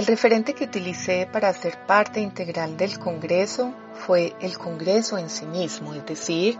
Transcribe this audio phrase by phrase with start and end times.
[0.00, 5.44] El referente que utilicé para ser parte integral del Congreso fue el Congreso en sí
[5.44, 6.56] mismo, es decir,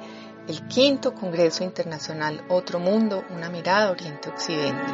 [0.47, 4.93] el quinto Congreso Internacional Otro Mundo, una mirada Oriente-Occidente.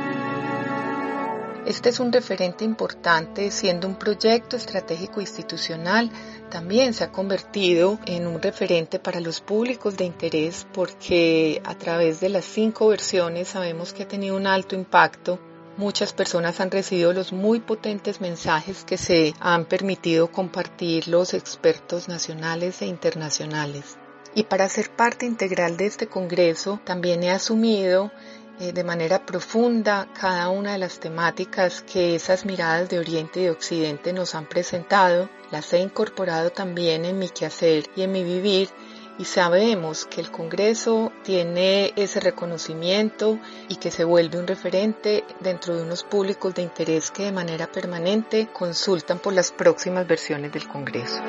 [1.67, 6.09] Este es un referente importante, siendo un proyecto estratégico institucional,
[6.49, 12.21] también se ha convertido en un referente para los públicos de interés porque a través
[12.21, 15.41] de las cinco versiones sabemos que ha tenido un alto impacto
[15.77, 22.09] Muchas personas han recibido los muy potentes mensajes que se han permitido compartir los expertos
[22.09, 23.99] nacionales e internacionales.
[24.35, 28.11] Y para ser parte integral de este Congreso también he asumido
[28.59, 33.45] eh, de manera profunda cada una de las temáticas que esas miradas de Oriente y
[33.45, 38.25] de Occidente nos han presentado, las he incorporado también en mi quehacer y en mi
[38.25, 38.71] vivir
[39.19, 43.39] y sabemos que el Congreso tiene ese reconocimiento
[43.69, 47.67] y que se vuelve un referente dentro de unos públicos de interés que de manera
[47.67, 51.21] permanente consultan por las próximas versiones del Congreso.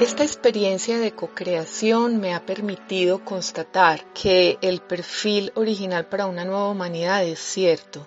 [0.00, 6.70] Esta experiencia de co-creación me ha permitido constatar que el perfil original para una nueva
[6.70, 8.06] humanidad es cierto,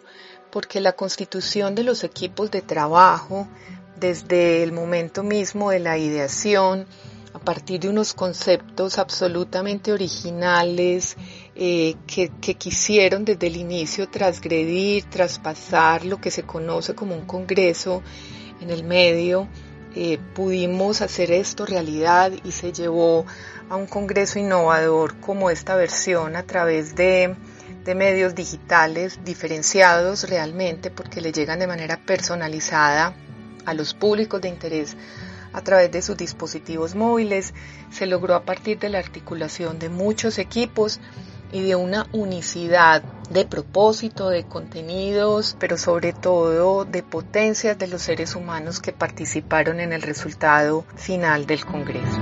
[0.49, 3.47] porque la constitución de los equipos de trabajo,
[3.99, 6.87] desde el momento mismo de la ideación,
[7.33, 11.17] a partir de unos conceptos absolutamente originales
[11.55, 18.03] eh, que, quisieron desde el inicio transgredir, traspasar lo que se conoce como un congreso
[18.61, 19.47] en el medio.
[19.95, 23.25] Eh, pudimos hacer esto realidad y se llevó
[23.69, 27.35] a un congreso innovador como esta versión a través de,
[27.83, 33.15] de medios digitales diferenciados realmente porque le llegan de manera personalizada
[33.65, 34.97] a los públicos de interés
[35.53, 37.53] a través de sus dispositivos móviles.
[37.91, 40.99] Se logró a partir de la articulación de muchos equipos
[41.51, 48.01] y de una unicidad de propósito, de contenidos, pero sobre todo de potencias de los
[48.01, 52.19] seres humanos que participaron en el resultado final del Congreso.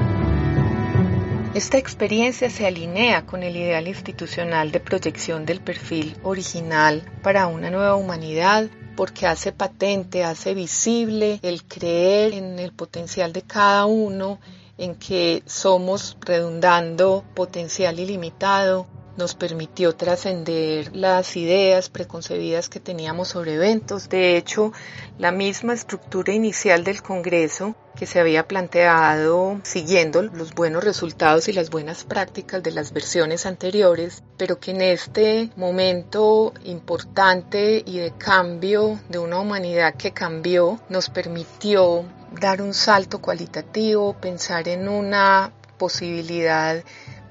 [1.54, 7.70] Esta experiencia se alinea con el ideal institucional de proyección del perfil original para una
[7.70, 14.40] nueva humanidad porque hace patente, hace visible el creer en el potencial de cada uno,
[14.78, 18.88] en que somos redundando potencial ilimitado,
[19.22, 24.10] nos permitió trascender las ideas preconcebidas que teníamos sobre eventos.
[24.10, 24.74] De hecho,
[25.20, 31.54] la misma estructura inicial del Congreso que se había planteado siguiendo los buenos resultados y
[31.54, 38.14] las buenas prácticas de las versiones anteriores, pero que en este momento importante y de
[38.18, 42.06] cambio de una humanidad que cambió nos permitió
[42.40, 46.84] dar un salto cualitativo, pensar en una posibilidad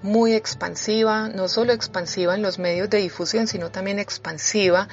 [0.03, 4.89] muy expansiva, no solo expansiva en los medios de difusión, sino también expansiva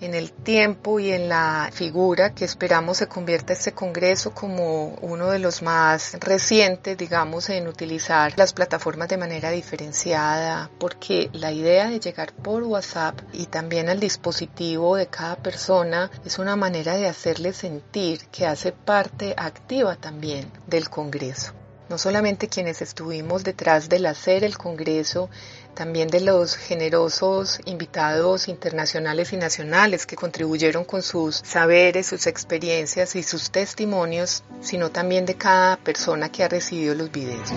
[0.00, 5.30] en el tiempo y en la figura que esperamos se convierta este Congreso como uno
[5.30, 11.88] de los más recientes, digamos, en utilizar las plataformas de manera diferenciada, porque la idea
[11.88, 17.06] de llegar por WhatsApp y también al dispositivo de cada persona es una manera de
[17.06, 24.06] hacerle sentir que hace parte activa también del Congreso no solamente quienes estuvimos detrás del
[24.06, 25.28] hacer el Congreso,
[25.74, 33.16] también de los generosos invitados internacionales y nacionales que contribuyeron con sus saberes, sus experiencias
[33.16, 37.50] y sus testimonios, sino también de cada persona que ha recibido los videos.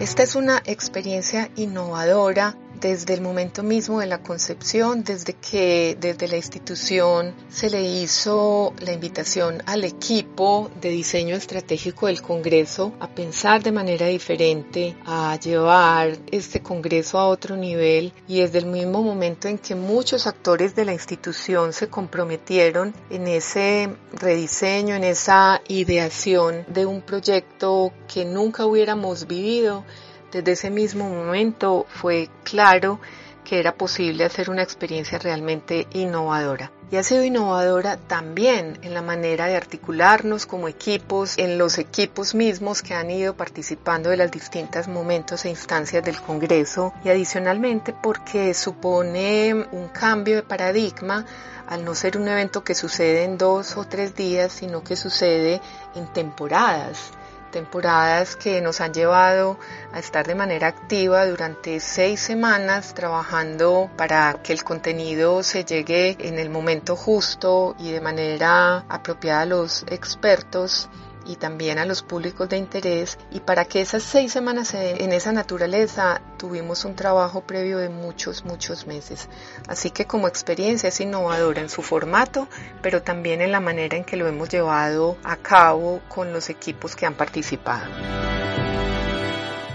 [0.00, 6.28] Esta es una experiencia innovadora desde el momento mismo de la concepción, desde que desde
[6.28, 13.08] la institución se le hizo la invitación al equipo de diseño estratégico del Congreso a
[13.08, 19.02] pensar de manera diferente, a llevar este Congreso a otro nivel y desde el mismo
[19.02, 25.62] momento en que muchos actores de la institución se comprometieron en ese rediseño, en esa
[25.68, 29.86] ideación de un proyecto que nunca hubiéramos vivido,
[30.34, 32.98] desde ese mismo momento fue claro
[33.44, 36.72] que era posible hacer una experiencia realmente innovadora.
[36.90, 42.34] Y ha sido innovadora también en la manera de articularnos como equipos, en los equipos
[42.34, 47.92] mismos que han ido participando de los distintos momentos e instancias del Congreso y adicionalmente
[47.92, 51.24] porque supone un cambio de paradigma
[51.66, 55.60] al no ser un evento que sucede en dos o tres días, sino que sucede
[55.94, 57.12] en temporadas
[57.54, 59.58] temporadas que nos han llevado
[59.92, 66.16] a estar de manera activa durante seis semanas trabajando para que el contenido se llegue
[66.18, 70.88] en el momento justo y de manera apropiada a los expertos
[71.26, 73.18] y también a los públicos de interés.
[73.30, 78.44] Y para que esas seis semanas en esa naturaleza tuvimos un trabajo previo de muchos,
[78.44, 79.28] muchos meses.
[79.68, 82.48] Así que como experiencia es innovadora en su formato,
[82.82, 86.96] pero también en la manera en que lo hemos llevado a cabo con los equipos
[86.96, 87.86] que han participado.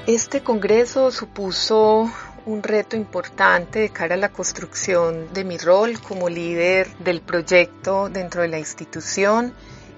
[0.07, 2.09] Este congreso supuso
[2.45, 8.09] un reto importante de cara a la construcción de mi rol como líder del proyecto
[8.09, 9.53] dentro de la institución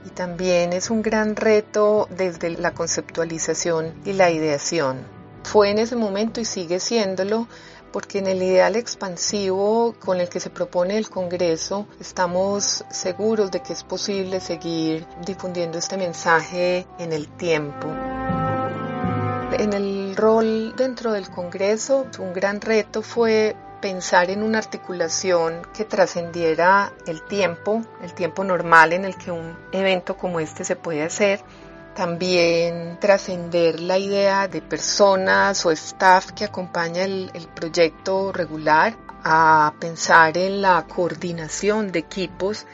[0.06, 5.06] y también es un gran reto desde la conceptualización y la ideación.
[5.44, 7.48] Fue en ese momento y sigue siéndolo
[7.92, 13.62] porque en el ideal expansivo con el que se propone el Congreso estamos seguros de
[13.62, 17.88] que es posible seguir difundiendo este mensaje en el tiempo.
[19.60, 25.84] En el rol dentro del Congreso, un gran reto fue pensar en una articulación que
[25.84, 31.04] trascendiera el tiempo, el tiempo normal en el que un evento como este se puede
[31.04, 31.42] hacer,
[31.96, 39.74] también trascender la idea de personas o staff que acompaña el, el, proyecto regular a
[39.80, 42.66] pensar en la coordinación de equipos,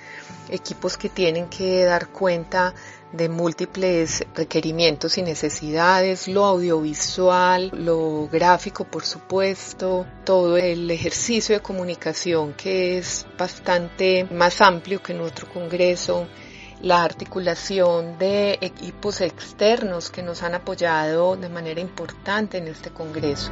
[0.50, 2.74] equipos que tienen que dar cuenta
[3.12, 11.62] de múltiples requerimientos y necesidades, lo audiovisual, lo gráfico por supuesto, todo el ejercicio de
[11.62, 16.28] comunicación que es bastante más amplio que en otro congreso,
[16.82, 23.52] la articulación de equipos externos que nos han apoyado de manera importante en este congreso.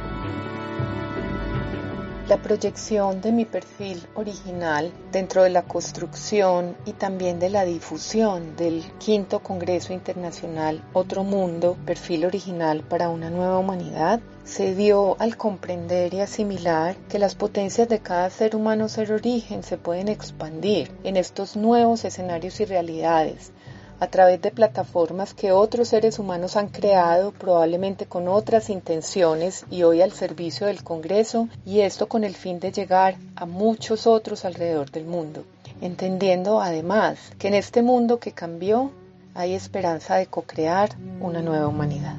[2.28, 8.56] La proyección de mi perfil original dentro de la construcción y también de la difusión
[8.56, 15.36] del quinto Congreso Internacional Otro Mundo, perfil original para una nueva humanidad, se dio al
[15.36, 20.90] comprender y asimilar que las potencias de cada ser humano ser origen se pueden expandir
[21.04, 23.52] en estos nuevos escenarios y realidades
[24.00, 29.82] a través de plataformas que otros seres humanos han creado, probablemente con otras intenciones y
[29.82, 34.44] hoy al servicio del Congreso, y esto con el fin de llegar a muchos otros
[34.44, 35.44] alrededor del mundo,
[35.80, 38.90] entendiendo además que en este mundo que cambió
[39.34, 40.90] hay esperanza de co-crear
[41.20, 42.16] una nueva humanidad.